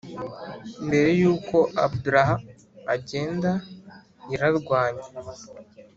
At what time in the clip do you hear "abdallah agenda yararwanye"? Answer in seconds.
1.85-5.07